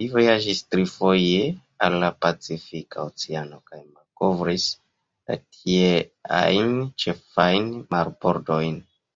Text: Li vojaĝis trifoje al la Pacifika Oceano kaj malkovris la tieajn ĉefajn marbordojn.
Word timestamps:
Li 0.00 0.06
vojaĝis 0.10 0.58
trifoje 0.74 1.48
al 1.86 1.96
la 2.04 2.10
Pacifika 2.26 3.06
Oceano 3.06 3.58
kaj 3.72 3.80
malkovris 3.80 4.68
la 5.32 5.38
tieajn 5.58 6.72
ĉefajn 7.06 7.68
marbordojn. 7.98 8.80